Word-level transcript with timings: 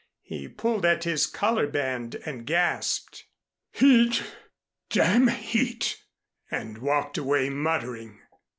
He 0.23 0.47
pulled 0.47 0.83
at 0.83 1.03
his 1.03 1.27
collar 1.27 1.67
band 1.67 2.15
and 2.25 2.47
gasped. 2.47 3.27
"Heat 3.71 4.23
damn 4.89 5.27
heat!" 5.27 6.01
and 6.49 6.79
walked 6.79 7.19
away 7.19 7.51
muttering. 7.51 8.17